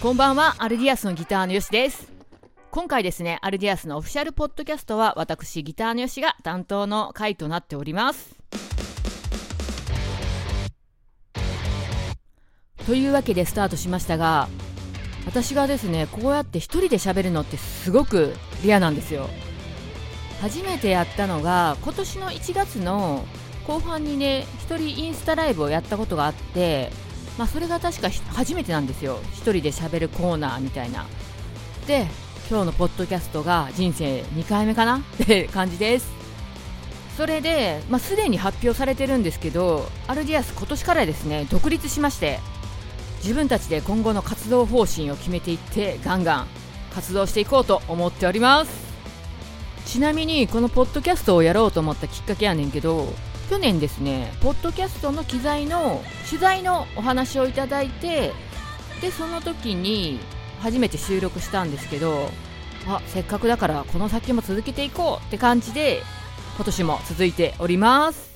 [0.00, 2.10] こんばんはアルディアスのギターのよしです。
[2.70, 8.34] 今回ですねアルディアスのオフィシャルポッドキャストは私ギターのよしが担当の回となっております。
[12.86, 14.48] というわけでスタートしましたが
[15.24, 18.34] 私がですねこうやって一人で喋るのってすごく
[18.64, 19.28] レアなんですよ。
[20.42, 23.24] 初めてやったのが今年の1月の
[23.64, 26.90] 後半にね一人インスタライブをやったことがあって
[27.38, 29.20] まあそれが確か初めてなんですよ。
[29.34, 31.06] 一人で喋るコーナーみたいな。
[31.86, 32.08] で
[32.50, 34.96] 今日のポッドキャストが人生2回目かな？
[35.22, 36.08] って感じです。
[37.16, 42.40] それで、まあ、すでに発表されてるんですけどアルディアス今年からですね独立しまして
[43.22, 46.46] 自分たちで今後の活動方針を決めていってガンガン
[46.94, 48.91] 活動していこうと思っております。
[49.86, 53.12] ちなみにこのポッドキャストをやろうと思ったきっかけやねんけど
[53.50, 58.32] 去年ですねポッドキャストの機材の取材のお話をいただいて
[59.00, 60.20] でその時に
[60.60, 62.30] 初めて収録したんですけど
[62.86, 66.02] あせっかくだからこの先も続けていこうって感じで
[66.56, 68.32] 今年も続いております。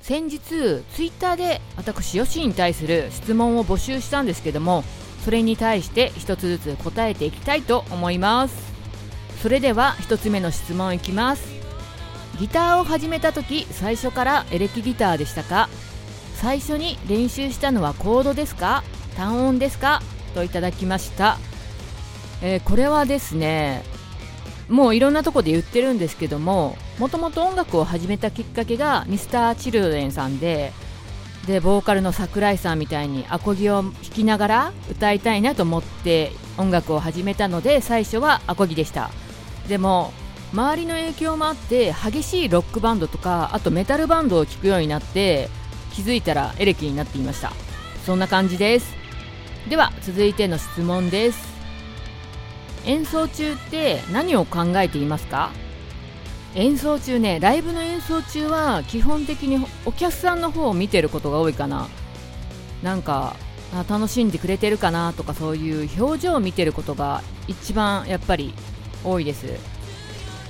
[0.00, 4.84] 先日ツイッターで私ヨシに対する質問を募集したんですけども
[5.24, 8.74] それに対して一つずつ答えていきたいと思います。
[9.42, 11.48] それでは1つ目の質問いきます。
[12.38, 15.68] ギターを始めた時最初からエレキギターでしたか？
[16.34, 18.82] 最初に練習したのはコードですか？
[19.16, 20.02] 単音ですか？
[20.34, 21.38] といただきました、
[22.42, 23.84] えー、これはですね
[24.68, 30.72] もういろんなとこで言ってるんですけどももともと音楽を始めたきっかけが Mr.Children さんで
[31.46, 39.10] でボーカルの桜井さんみたいにアコギを弾きながら歌いたいなと思って音楽を始めたので最初はアコギでした。
[39.68, 40.12] でも
[40.52, 45.48] 周りの影響もあって激しいロックバンドとかあとメタルバンドを聴くようになって
[45.92, 47.52] 気づいたらエレキになっていました。
[48.06, 48.94] そんな感じです。
[49.68, 51.54] では続いての質問です。
[52.86, 55.50] 演奏中って何を考えていますか？
[56.54, 61.88] 演奏中ねライブの演奏中は基本的にお客さんの方を見てることが多いかな。
[62.82, 63.36] なんか
[63.72, 68.54] あ楽しんでくれてるかなとかそういう表情を見てることが一番やっぱり
[69.02, 69.46] 多いです。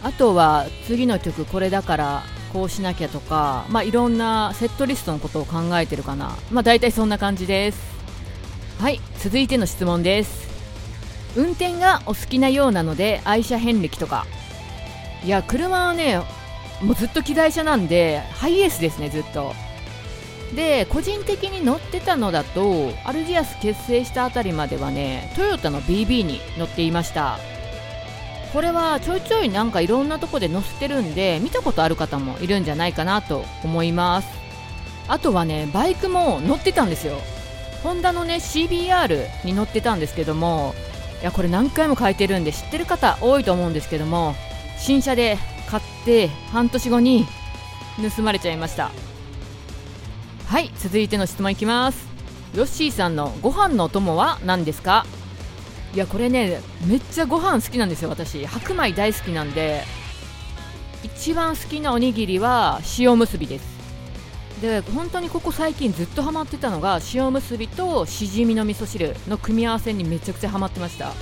[0.03, 2.22] あとは次の曲これだから
[2.53, 6.36] こうしなきゃとか、まあ、いろんなセットリストのことを考えてるかな。
[6.50, 7.81] まあ大体そんな感じです。
[8.78, 10.53] はい続いての質問です。
[11.36, 14.26] 運転がお好きなようなので愛車遍歴とか。
[15.25, 16.21] いや車はね
[16.83, 19.55] もうずっと機材車なんでハイエースですねずっと。
[20.55, 27.39] で個人的に乗ってたのだとアルジアス結成したあたりまではねトヨタの BB に乗っていました。
[28.53, 34.29] これはちょいちょいなんかいろんなとこで載せてるんで見たことある方もいるんじゃないかなと思います。
[35.09, 37.19] あとはねバイクも乗ってたんですよ。
[37.83, 40.75] ホンダのね CBR に乗ってたんですけども
[41.21, 44.37] いやこれ何回も変えてるんで知ってる方多いと思うんですけども
[44.84, 47.25] 新車で買って半年後に
[48.17, 48.91] 盗まれちゃいました。
[50.47, 52.06] はい続いての質問いきます。
[52.55, 55.06] ヨッシーさんのご飯のお供は何ですか？
[55.95, 58.45] いやこれねめっちゃご飯好きなんですよ私。
[58.45, 59.84] 白米大好きなんで。
[61.03, 63.65] 一番好きなおにぎりは塩むすびです。
[64.61, 71.15] で本当にここ最近ずっとハマってたのが塩むすびとしじみの味噌汁の組み合わせにめちゃくちゃハマってました。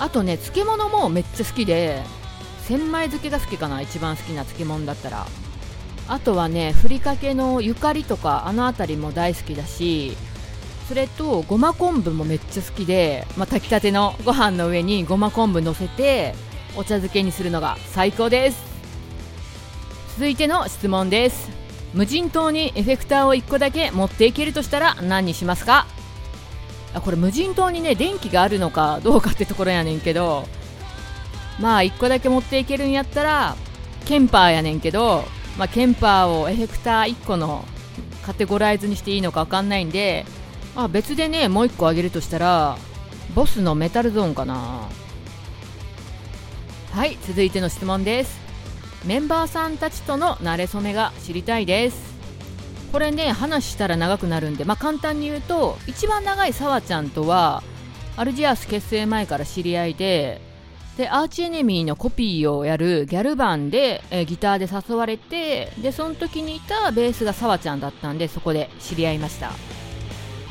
[0.00, 2.02] あとね漬物もめっちゃ好きで
[2.66, 5.26] 千枚漬けが好きかな一番好きな漬物だったら。
[6.06, 10.18] あとはねふりかけのゆかりとかあの辺りも大好きだし
[10.86, 16.34] それとごま昆布もめっちゃ好きで、まあ、炊きたてのご飯の上にごま昆布乗せて
[16.76, 18.62] お茶漬けにするのが最高です。
[20.16, 21.48] 続いての質問です。
[21.94, 25.86] 無人島にエフェクターを1個だけ持っていけるとしたら何にしますか？
[27.02, 30.46] これ無人島にね電気があるのかどうかってところやねんけど
[31.60, 33.56] まあ1個だけ持っていけるんやったら
[34.04, 35.24] ケンパーやねんけど、
[35.58, 37.64] まあ、ケンパーをエフェクター1個の
[38.24, 40.24] カテゴライズにしていいのか分かんないんで、
[40.74, 42.76] まあ、別でねもう1個あげるとしたら
[43.34, 44.88] ボスのメタルゾーンかな。
[46.92, 48.38] はい続いての質問です。
[49.04, 52.14] メンバーさんたちとの馴れ初めが知りたいです。
[52.92, 57.64] これね話したら長くなるんで、まあ、簡単に言うと一番長いさわちゃんとは
[58.16, 60.40] アルジアス結成前から知り合いで
[60.96, 69.52] でアーチエネミーのコピーをやるギャルバンで、えギターで誘われてでその時にいたベースがさわちゃんだったんでそこで知り合いました。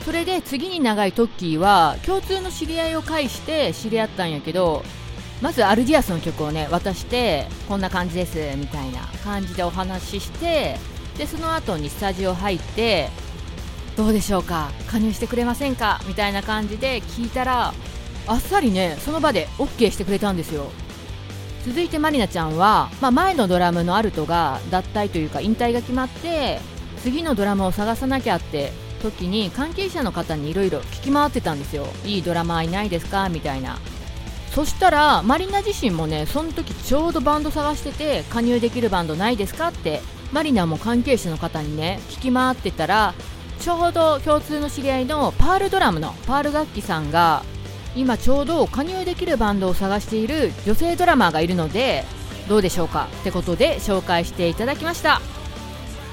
[0.03, 4.83] それで次に長いトッキーは共通の知り合いを介して知り合ったんやけど
[5.41, 10.75] まずアルディアスの曲をね渡してこんな感じですみたいな感じでお話しして
[11.17, 13.07] でその後にスタジオ入って
[13.95, 14.71] どうでしょうか？
[14.87, 16.01] 加入してくれませんか？
[16.05, 17.73] みたいな感じで聞いたら
[18.27, 20.71] あっさりねその場で OK してくれたんですよ。
[21.65, 26.59] 続いてまりなちゃんは、まあ、前のドラムのアルトが脱退というか引退が決まって
[27.01, 28.71] 次のドラムを探さなきゃって
[29.01, 31.87] 時に関係者の方にいろいろ聞き回ってたんですよ。
[32.05, 33.29] いいドラマーいないですか？
[33.29, 33.77] みたいな。
[34.51, 39.69] そしたらマリナ自身もねその時ちょうどバンド探してて加入できるバンドないですか？
[39.69, 43.13] ってマリナも関係者の方にね聞き回ってたら
[43.59, 47.43] ちょうど共通の知り合いのパールドラムのパール楽器さんが
[47.95, 52.03] 今ちょうど加入できるバンドを探している女性ドラマーがいるので
[52.49, 55.21] どうでしょうかってことで紹介していただきました。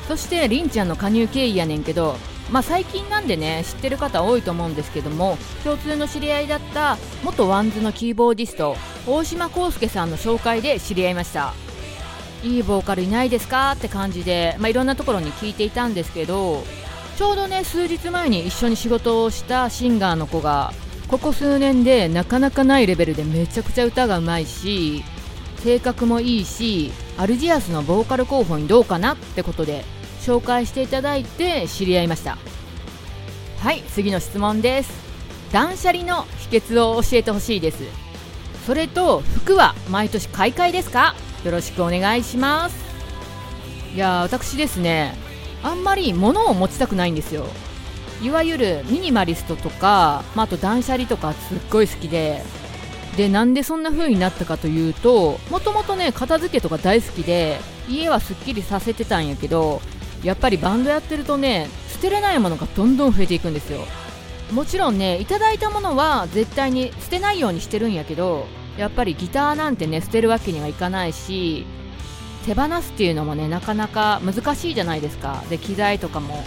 [0.07, 2.17] そしてりんちゃんの加入経緯やねんけど
[2.51, 8.77] まあ最近なんでね知ってる方多いと思うんですけども共通の知り合いだった元 WANDS のキーボーディスト
[9.07, 11.55] 大島康祐さんの紹介で知り合いました。
[12.43, 16.65] いいボーカルいないですかって感じで、まあ、いろんなところに聞いていたんですけど
[17.17, 20.73] ちょうどね数日前に一緒に仕事をしたシンガーの子が
[21.11, 25.03] ここ数年でなかなかないレベルでめちゃくちゃ歌がうまいし
[25.57, 29.85] 性格もいいしアルジアスのボーカル候補にどうかなってことで
[30.21, 32.39] 紹介していただいて知り合いました。
[33.59, 34.93] はい次の質問です。
[35.51, 37.83] 断捨離の秘訣を教えてほしいです。
[38.65, 41.17] それと服は毎年買い替えですか？
[41.45, 42.77] よろしくお願いします。
[43.97, 45.17] いや私ですね
[45.65, 47.49] あんまり物を持ちたくないんですよ。
[48.23, 52.43] いわゆるミニマリストとか、まあ、あと断捨離とかすっごい好きで。
[53.17, 57.59] でなんでそんな風になったかというともともとね片付けとか大好きで
[57.89, 59.83] 家はすっきりさせてたんやけど
[60.23, 63.81] やっぱりバンドやってるとね捨てれないものがどんどん増えていくんですよ。
[64.53, 68.47] もちろんねいただいたものは絶対に捨てないようにしてるんやけど
[68.79, 71.67] やっぱりギターなんてね捨てるわけにはいかないし
[72.47, 75.43] 手放すっていうのもねなかなか難しいじゃないですか。
[75.51, 76.45] で機材とかも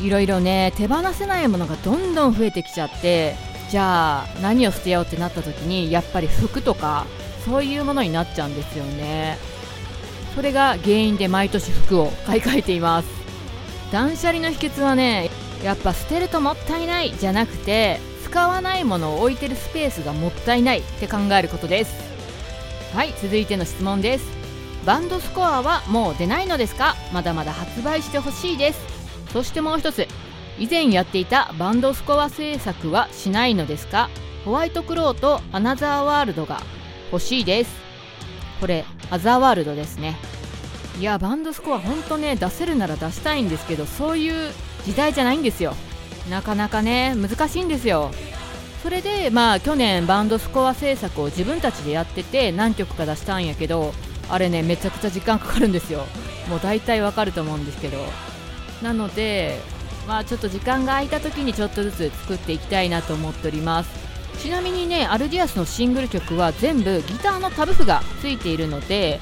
[0.00, 3.36] いろいろね手放せないものがどんどん増えてきちゃって
[3.70, 7.06] じゃあ何を捨てようってなった時にやっぱり服とか
[7.44, 9.38] そういうものになっちゃうんですよね。
[10.34, 13.08] それが原因で毎年服を買い替えています。
[13.92, 15.30] 断捨離の秘訣はね
[15.62, 21.94] やっぱ捨てるともったいないじゃなくて使わないものを置いてるスペースがもったいないって考えることです。
[22.94, 24.24] はい続いての質問です。
[24.84, 26.96] バンドスコアはもう出ないのですか？
[27.12, 28.93] まだまだ発売してほしいです。
[29.34, 30.06] そしてもう一つ
[30.60, 34.08] 以前やっていたバンドスコア制作はしないのですか？
[34.44, 36.60] ホワイトクローとアナザーワールドが
[37.10, 37.74] 欲しいです。
[38.60, 40.16] これアザーワールドですね。
[41.00, 44.52] いやバンドスコアほんとね出せるなら出したいんですけどそういう
[44.84, 45.74] 時代じゃないんですよ。
[46.30, 48.12] なかなかね難しいんですよ。
[48.84, 53.92] それでまあ去年バンドスコア制作を自分たちでやってて何曲か出したんやけど
[54.28, 56.06] あれねめちゃくちゃ時間かかるんですよ。
[56.48, 57.98] もう大体わかると思うんですけど。
[58.82, 59.58] なので、
[60.06, 64.04] まあ、ちょっと時間が空いた時にちょっとずつ作っていきたいなと思っております。
[64.40, 69.20] ちなみにねアルディアスのシングル曲は全部ギターのタブ譜がついているので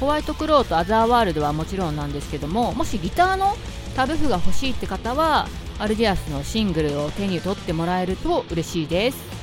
[0.00, 3.56] ホワイトクローとアザーワールドはもちろんなんですけどももしギターの
[3.94, 5.46] タブ譜が欲しいって方は
[5.78, 9.40] アルディアスのシングルを手に取ってもらえると嬉しいです。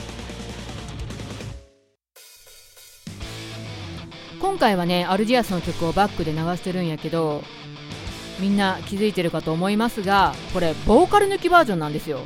[4.40, 7.44] 今回はねアルディアスの曲をバックで流してるんやけど
[8.40, 12.20] みんな気づいてるかと思いますがこれボーカル抜きバージョンなんですよ。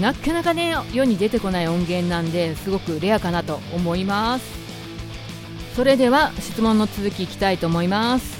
[0.00, 4.44] なかなかね世に出てこない音源なんですごくレアかなと思います。
[5.76, 8.38] それでは質問の続きいきたいと思います。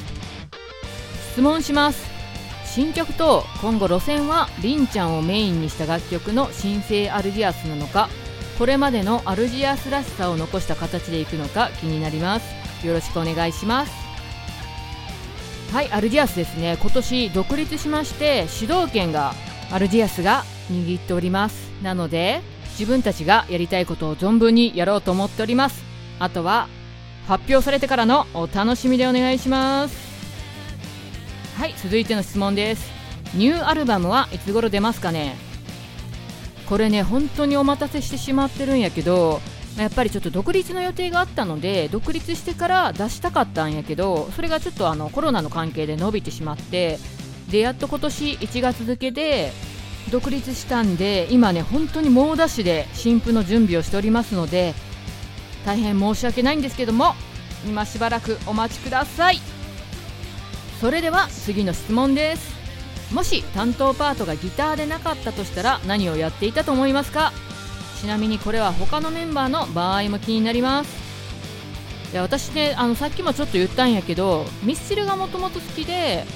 [1.33, 2.15] 質問します。
[2.65, 8.09] 新曲と今後路線はりんちゃんをメインにした楽曲の新生アルジアスなのか
[8.59, 12.87] これまでのアルジアスらしさを残した形でいくのか気になります。
[12.87, 14.03] よろしくお願いします。
[15.75, 16.78] はいアルディアスですね。
[16.81, 19.33] 今年独立しまして主導権が
[19.73, 21.69] アルディアスが握っております。
[21.83, 22.43] なので
[22.78, 25.83] 自分たちがやりたいことを存分にやろうと思っております。
[26.21, 26.69] あとは
[27.26, 29.97] 発表されてからのお楽しみでお願いします。
[31.57, 32.88] はい続いての質問です。
[33.35, 35.35] ニューアルバムはいつ頃出ますかね？
[36.69, 39.40] これね本当にお待たせしてしまってるんやけど
[39.76, 46.99] やっぱりちょっと独立の予定があったので独立してから出したかったんやけどそれがちょっとあのコロナの関係で伸びてしまって
[47.50, 49.52] でやっと今年1月付で
[50.11, 54.75] 独立したんで今ね本当に猛ダッシュで新譜の準備をしておりますので
[55.66, 57.14] 大変申し訳ないんですけども
[57.66, 59.40] 今しばらくお待ちください。
[60.81, 62.52] それでは次の質問です。
[63.14, 67.33] もし担当パートがギターでなかったとしたら何をやっていたと思いますか？
[68.04, 70.94] ちなみにこれは他のメンバーの場合も気になります。
[72.12, 76.26] いや私ねあのさっきもちょっと言ったんやけどミスチルがもともと好きで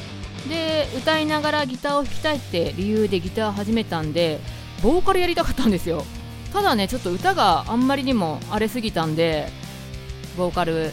[0.49, 4.41] で歌いながらギターを弾きたいって理由でギター始めたんで
[4.83, 6.07] ボーカルやりたかったんですよ。
[6.55, 9.51] ただねちょっと歌があんまりにも荒れすぎたんで
[10.39, 10.91] ボーカル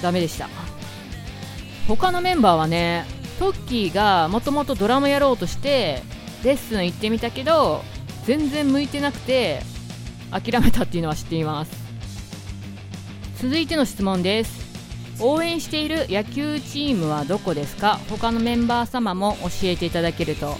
[0.00, 0.48] ダメでした。
[1.86, 3.04] 他のメンバーはね
[3.38, 6.02] トッキーがもともとドラムやろうとして
[6.42, 7.84] レッスン行ってみたけど
[8.24, 9.60] 全然向いてなくて
[10.34, 11.70] 諦めたっていうのは知っています。
[13.40, 14.64] 続いての質問です。
[15.20, 18.00] 応援している野球チームはどこですか？
[18.10, 20.56] 他のメンバー様も教えていただけると。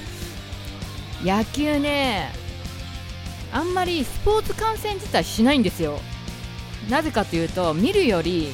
[1.24, 2.30] 野球ね
[3.52, 5.98] あんまりスポーツ観戦自体しないんですよ。
[6.88, 8.50] なぜかというと見るより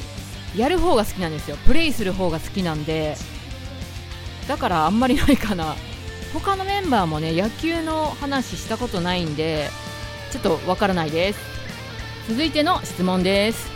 [0.55, 1.57] やる方が好きなんですよ。
[1.67, 3.15] プレイする方が好きなんで。
[4.47, 5.75] だからあんまりないかな。
[6.33, 9.69] 他のメンバーもね野球の話したことないんで
[10.31, 11.39] ちょっとわからないです。
[12.27, 13.69] 続いての質問です。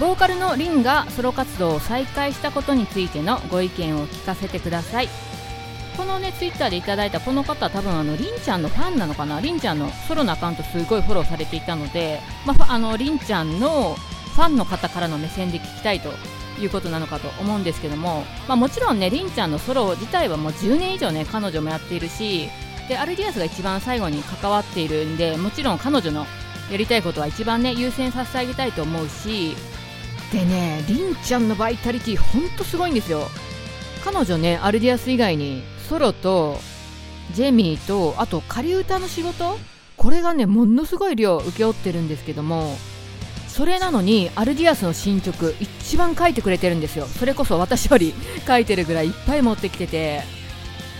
[0.00, 5.08] ボーカルのリンがソロ活動を再開したことについてのご意見を聞かせてください。
[5.96, 9.40] このねツイッターでいただいたこの方多分あのりんちゃんのファンなのかな？
[9.40, 16.12] りんちゃんのソロのアカウントすごいフォローされていたので、まあ、あのりんちゃんのファンの方からの目線で聞きたいと
[16.60, 22.48] いうことなのかと思うんですけども、まあ、もちろんねりんちゃんのソロ自体はもう10年以上ね彼女もやっているし
[22.88, 26.26] でアルディアスが一番最後に関わっているんでもちろん彼女の
[26.70, 29.54] やりたいことは一番ね優先させてあげたいと思うし
[30.32, 33.28] でねりんちゃんのバイタリティほんとすごいんですよ。
[34.04, 36.58] 彼女ねアルディアス以外にソロと
[37.34, 39.58] ジェミーとあと仮歌の仕事？
[39.96, 42.76] これがねものすごい量請け負ってるんですけども
[43.48, 47.06] それなのにアルディアスの進捗一番書いてくれてるんですよ。
[47.06, 48.14] それこそ私より
[48.46, 50.37] 書いてるぐらいいっぱい持ってきてて。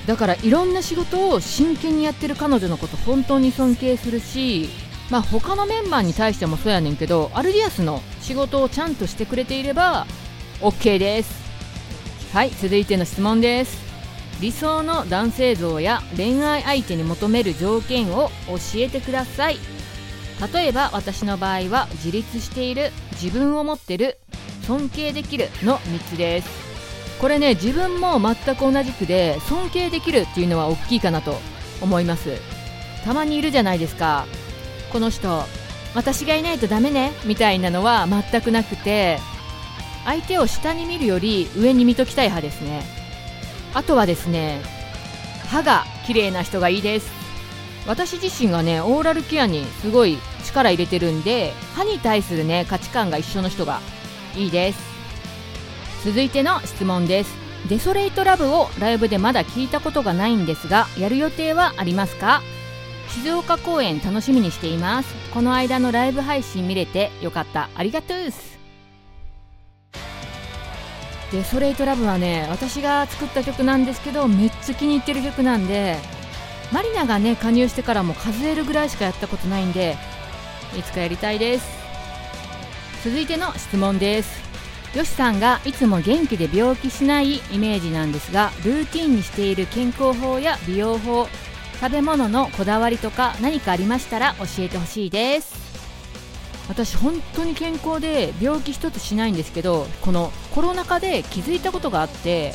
[0.08, 4.70] だからいろんな仕事を真剣にやってる彼女のこと本当に尊敬するし
[5.10, 10.06] まあ他のメンバーに対してもそうやねんけどアルディアスの仕事をちゃんとしてくれていれば
[10.60, 11.46] OK です。
[12.32, 13.86] はい続いての質問です。
[14.40, 19.58] 理想の男性像や恋愛相手に求める条件を教えてください。
[20.54, 24.18] 例えば私の場合は自立している自分を持ってる
[24.66, 26.67] 尊敬できるの3つです。
[27.20, 31.36] これね自分も全く同じくで尊敬できるっていうのは大きいかなと
[31.80, 32.36] 思います。
[33.04, 34.26] たまにいるじゃないですか。
[34.92, 35.42] この人
[35.94, 39.18] 私がいないとダメねみたいなのは全くなくて
[40.04, 42.82] 相手を下に見るより上に見ときたい派ですね。
[43.74, 44.60] あとはですね
[45.48, 47.10] 歯が綺麗な人がいいです。
[47.86, 53.80] 私自身がねオーラルケアにすごい力入れてるんで歯に対するね価値観が一緒の人が
[54.36, 54.87] いいです。
[56.04, 57.34] 続いての質問です。
[57.68, 62.40] デソレイトラブをライブでまだ聞いたことがないんですがやる予定はありますか？
[63.08, 65.12] 静岡公演楽しみにしています。
[65.34, 67.68] この間のライブ配信見れてよかった。
[67.74, 68.58] ありがとうす。
[71.32, 75.96] デソレイトラブはね私が作った曲なんですけどめっちゃ気に入ってる曲なんで
[76.72, 79.96] マリナがね加入してからも数えるぐらいしかやったことないんで
[80.78, 81.66] いつかやりたいです。
[83.04, 84.47] 続いての質問です。
[84.98, 91.28] よしさんがいつも元気で病気しないイメージなんですがルーティンにしている健康法や美容法
[91.80, 95.54] 食べ物のこだわりとか何かありましたら教えてほしいです。
[96.68, 102.52] 私本当に健康で病気一つしないんですけどこのコロナ禍で気づいたことがあって、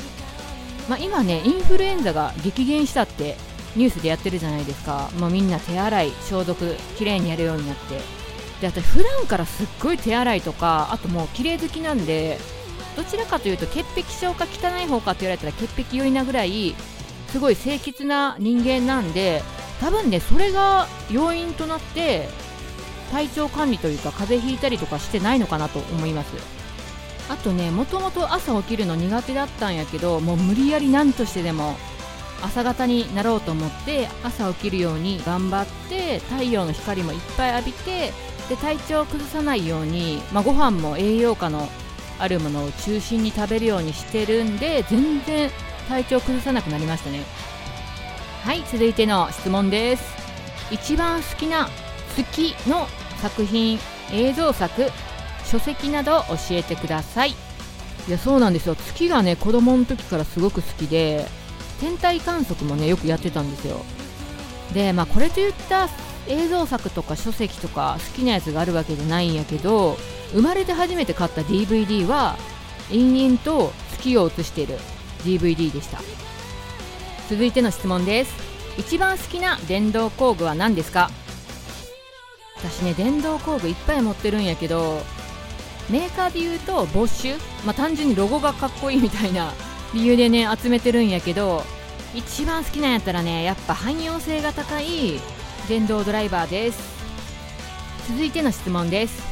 [0.90, 3.38] まあ、今ねインフルエンザが激減したって
[3.78, 8.23] ニュースでやってるじゃないですか、もうみんな手洗い消毒きれいにやるようになって。
[8.64, 12.38] で私普段からすっごい手洗いとかあともう綺麗好きなんで
[12.96, 16.74] どちらかというと潔癖症か汚い方かって言われたら潔癖寄りなぐらい
[17.28, 19.44] すごい清潔な人間なんで
[19.82, 22.30] 多分ねそれが要因となって
[23.12, 26.34] 体調管理というか風邪ひいたりとかしてないのかなと思います。
[27.30, 31.78] あとねもともと朝起きるの苦手だったんやけどもう無理やり何としてでも
[32.42, 38.12] 朝方になろうと思って朝起きるように頑張って太陽の光もいっぱい浴びて
[38.54, 41.68] で体調を崩さないように、まあ、ご飯も栄養価の
[42.20, 45.50] あるものを中心に食べるようにしてるんで全然
[45.90, 47.24] 体調崩さなくなりましたね。
[48.44, 50.04] はい続いての質問です。
[50.70, 51.68] 一番好きな
[52.16, 52.88] 月の
[53.22, 53.80] 作品
[54.12, 54.92] 映像作
[55.46, 57.32] 書籍など教えてください。
[57.32, 58.76] いやそうなんですよ。
[58.76, 61.26] 月がね子供の時からすごく好きで
[61.80, 63.84] 天体観測もねよくやってたんですよ。
[64.76, 65.90] でまあこれといった
[66.28, 69.98] 映像作とか書籍とか好きなやつがあるわけじゃないんやけど
[70.32, 72.38] 生まれて初めて買った DVD は
[72.92, 74.78] 延々と月を映している
[75.24, 76.00] DVD でした。
[77.30, 78.34] 続いての質問です。
[78.78, 81.10] 一番好きな電動工具は何ですか？
[82.58, 85.02] 私ね電動工具いっぱい持ってるんやけど
[85.90, 89.52] メーカーで言うとボッシュ、まあ、単純にロゴがかっこいいみたいな
[89.94, 91.64] 理由でね集めてるんやけど
[92.16, 95.20] 一番好きなんやったらねやっぱ汎用性が高い
[95.68, 96.94] 電動ドライバーです。
[98.10, 99.24] 続いての質問です。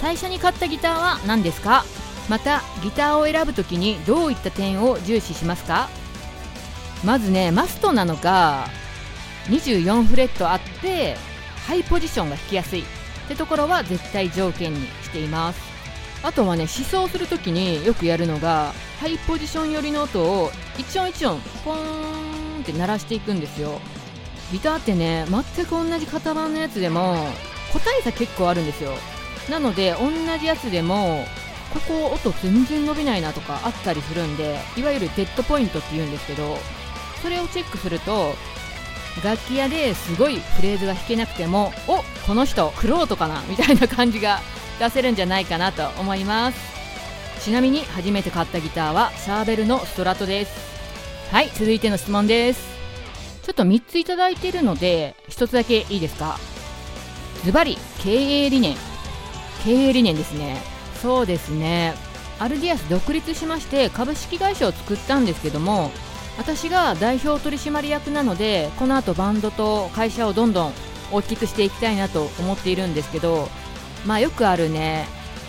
[0.00, 1.84] 最初に買ったギターは何ですか？
[2.28, 5.88] またギターを選ぶときにどういった点を重視しますか？
[7.02, 8.66] まずねマストなのが
[9.46, 11.16] 24フレットあって
[11.66, 12.82] ハイポジションが弾きやすい。
[12.82, 12.84] っ
[13.28, 15.60] てところは絶対条件にしています。
[16.22, 23.80] あとはね思想するときによくやるのがハイポジション寄りの音を一音一音ポーンって鳴らしていくんですよ。
[24.52, 27.16] ギターってね全く同じ型番のやつでも
[27.72, 28.92] 個体差結構あるんですよ。
[29.48, 31.24] なので同じやつでも
[31.72, 36.58] ここ音全然伸びないなとかあったりするんでいわゆるデッドポイントって言うんですけど
[37.22, 38.34] それをチェックすると
[39.24, 44.40] 楽器屋ですごいフレーズが弾けなくてもおこの人クロートかなみたいな感じが
[44.78, 46.58] 出せるんじゃないかなと思います。
[47.40, 50.52] ちなみに初めて買ったギターはシャーベルのストラトです。
[51.30, 52.79] はい続いての質問です。
[53.42, 56.38] ちょっと3ついただいているので1つだけいいですか？
[57.44, 58.10] ズバリ経
[58.46, 58.76] 営理念。
[59.64, 60.58] 経営理念ですね。
[61.02, 61.94] そうですね。
[62.38, 65.90] アルディアス独立しまして株式会社を作ったんですけども
[66.38, 70.72] 私が代表取締役なのでこの後バンドと会社をどんどん
[71.12, 73.48] 大きくしていきたいなと思っているんですけど
[74.06, 75.06] まあよくあるね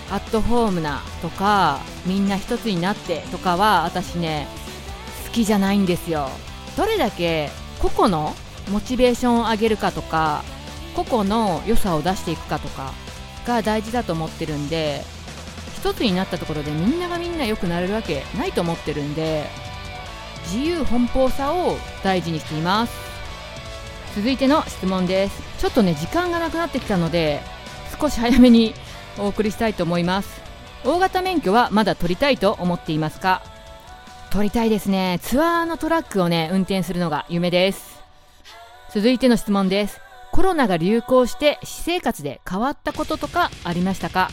[0.09, 4.47] アットホームなとかみんな一つになってとかは私ね
[5.27, 6.27] 好きじゃないんですよ。
[6.75, 8.35] どれだけ個々の
[8.69, 10.43] モチベーションを上げるかとか
[10.95, 12.91] 個々の良さを出していくかとか
[13.45, 15.01] が大事だと思ってるんで
[15.75, 19.45] 一つになったところでみんながみんな良くなれるわけないと思ってるんで
[20.43, 22.93] 自由奔放さを大事にしています。
[24.15, 25.41] 続いての質問です。
[25.59, 27.41] ちょっとね時間がなくなってきたので
[27.99, 28.73] 少し早めに
[29.17, 30.41] お送りしたいと思います。
[30.83, 33.41] 大型免許はまだ取りたいと思っていますか？
[34.31, 35.19] 取りたいですね。
[35.21, 37.99] ツアーのトラックをね運転するのが夢です。
[38.93, 39.99] 続いての質問です。
[40.31, 44.29] コロナが流行して私生活で変わったこととかありましたか？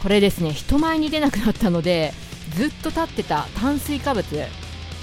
[0.00, 2.12] これですね人前に出なくなったので
[2.54, 4.24] ずっと立ってた炭水化物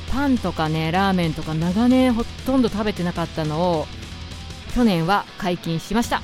[0.09, 3.87] パンとかねラーメンとか長年ほとんど食べてなかったのを
[4.73, 6.21] 去年は解禁しました。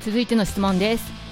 [0.00, 1.25] 続いての質問です。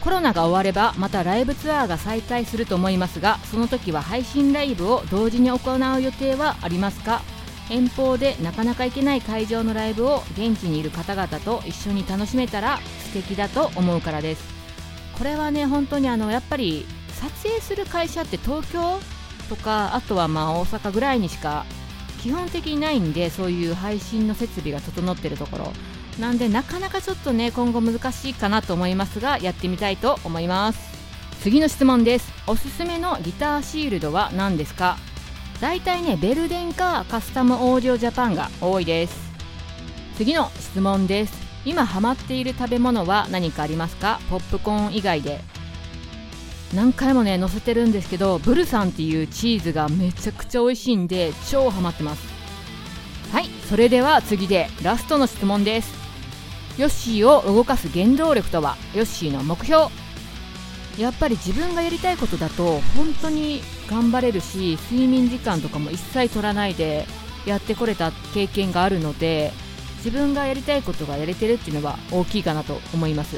[0.00, 7.22] コロナが終わればまたライブツアーが再開すると思いますがその時は配信ライブを同時に行う予定はありますか？
[7.68, 12.78] 遠方でなかなか行けない会場のライブを現地にいる方々と一緒に楽しめたら
[13.12, 14.42] 素敵だと思うからです。
[15.18, 18.98] これはね本当にあのやっぱり撮影する会社って東京
[19.50, 21.66] とかあとはまあ大阪ぐらいにしか
[22.22, 25.72] 基本的にないんでそういう配信の設備が整ってるところ。
[26.18, 30.90] なんでなかなかちょっとね今後難しいかなと思いますがやってみたいと思います。
[31.42, 32.30] 次の質問です。
[32.46, 34.98] おすすめのギターシールドは何ですか？
[35.60, 39.30] だいたいねベルデンかカスタムオーディオジャパンが多いです。
[40.16, 41.32] 次の質問です。
[41.64, 44.20] 今ハマっている食べ物は何かありますか？
[44.28, 45.40] ポップコーン以外で。
[46.74, 52.22] 何回もね載せてるんですけどブルさんっていうチーズがめちゃくちゃ美味しいんで超ハマってます。
[53.32, 55.99] はいそれでは次でラストの質問です。
[56.78, 59.86] ヨッシーを動かす原動力とはヨッシーの目標。
[60.98, 67.06] やっぱり自分がやりたいことだと本当に頑張れるし睡眠時間とかも一切取らないで
[67.46, 69.52] やってこれた経験があるので
[69.98, 73.36] 自分がやりたいことがやれてるっていうのは大きいかなと思います。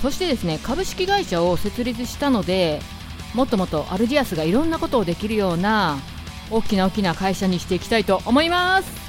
[0.00, 2.80] そしてですね株式会社を設立したので
[3.34, 5.98] もっともっとアルディアスがいろんなことをできるような
[6.50, 9.01] 大きな大きな会社にしていきたいと思います。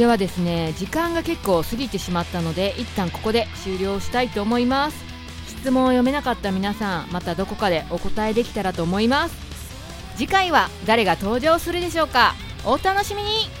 [0.00, 4.96] ではですね時間が結構過ぎてしまったので一旦ここで終了したいと思います。
[5.46, 9.36] 質問を読めなかった皆さんまたどこかでお答えできたらと思います。
[10.16, 12.34] 次回は誰が登場するでしょうか？
[12.64, 13.59] お楽しみに。